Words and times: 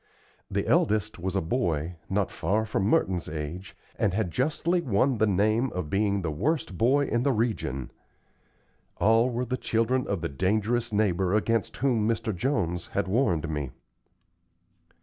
The 0.49 0.65
eldest 0.65 1.19
was 1.19 1.35
a 1.35 1.41
boy, 1.43 1.93
not 2.09 2.31
far 2.31 2.65
from 2.65 2.85
Merton's 2.85 3.29
age, 3.29 3.77
and 3.99 4.15
had 4.15 4.31
justly 4.31 4.81
won 4.81 5.19
the 5.19 5.27
name 5.27 5.71
of 5.73 5.91
being 5.91 6.23
the 6.23 6.31
worst 6.31 6.75
boy 6.75 7.05
in 7.05 7.21
the 7.21 7.31
region. 7.31 7.91
All 8.97 9.29
were 9.29 9.45
the 9.45 9.57
children 9.57 10.07
of 10.07 10.21
the 10.21 10.27
dangerous 10.27 10.91
neighbor 10.91 11.35
against 11.35 11.77
whom 11.77 12.09
Mr. 12.09 12.35
Jones 12.35 12.87
had 12.87 13.07
warned 13.07 13.47
me. 13.47 13.69